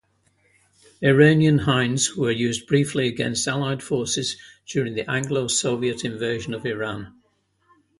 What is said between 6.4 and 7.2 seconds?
of Iran.